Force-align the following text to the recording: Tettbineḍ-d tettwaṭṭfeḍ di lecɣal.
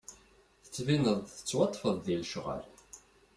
Tettbineḍ-d 0.63 1.25
tettwaṭṭfeḍ 1.31 1.95
di 2.05 2.15
lecɣal. 2.21 2.65